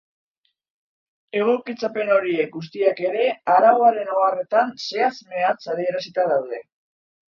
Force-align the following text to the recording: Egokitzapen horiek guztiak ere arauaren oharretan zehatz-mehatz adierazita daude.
Egokitzapen 1.39 2.09
horiek 2.17 2.51
guztiak 2.57 3.03
ere 3.11 3.29
arauaren 3.59 4.13
oharretan 4.19 4.77
zehatz-mehatz 4.91 5.57
adierazita 5.79 6.33
daude. 6.37 6.69